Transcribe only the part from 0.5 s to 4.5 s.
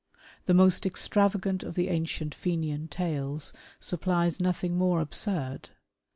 most extra vagant of the ancient Fenian tales supplies